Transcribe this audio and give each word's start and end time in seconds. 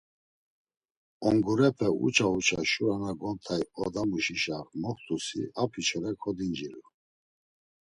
Ongurepe 1.31 1.87
uça 2.07 2.27
uça, 2.39 2.59
şura 2.71 2.95
na 3.01 3.11
gont̆ay 3.19 3.63
odamuşişa 3.83 4.57
moxt̆usi 4.81 5.41
apiçoraşi 5.61 6.19
kodincinu. 6.21 6.81